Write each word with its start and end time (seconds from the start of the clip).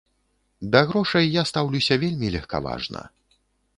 Да 0.75 0.81
грошай 0.91 1.29
я 1.35 1.43
стаўлюся 1.49 1.99
вельмі 2.05 2.27
легкаважна. 2.37 3.01